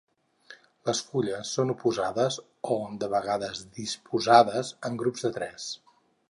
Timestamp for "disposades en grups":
3.77-5.29